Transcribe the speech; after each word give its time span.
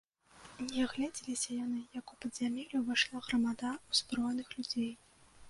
Не 0.69 0.79
агледзеліся 0.85 1.57
яны, 1.65 1.81
як 1.99 2.05
у 2.15 2.17
падзямелле 2.25 2.77
ўвайшла 2.85 3.23
грамада 3.29 3.69
ўзброеных 3.91 4.47
людзей. 4.57 4.91